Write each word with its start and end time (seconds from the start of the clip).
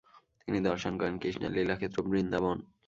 তিনি 0.41 0.59
দর্শন 0.69 0.93
করেন 0.99 1.15
কৃষ্ণের 1.17 1.51
লীলাক্ষেত্র 1.55 1.97
বৃন্দাবন। 2.03 2.57